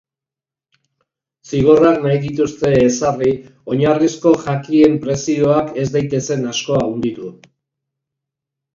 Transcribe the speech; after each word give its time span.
Zigorrak 1.49 1.99
nahi 2.05 2.17
dituzte 2.23 2.73
ezarri, 2.87 3.35
oinarrizko 3.75 4.35
jakien 4.49 4.99
prezioak 5.07 5.73
ez 5.85 5.89
daitezen 5.99 6.53
asko 6.57 6.83
handitu. 6.85 7.35